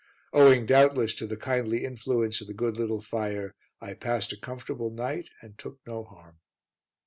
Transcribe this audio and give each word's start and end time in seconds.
Owing, 0.33 0.65
doubtless, 0.65 1.13
to 1.13 1.27
the 1.27 1.37
kindly 1.37 1.85
influence 1.85 2.41
of 2.41 2.47
the 2.47 2.55
good 2.55 2.75
little 2.77 3.01
fire, 3.01 3.53
I 3.79 3.93
passed 3.93 4.33
a 4.33 4.35
comfortable 4.35 4.89
night 4.89 5.29
and 5.43 5.59
took 5.59 5.77
no 5.85 6.03
harm. 6.05 6.37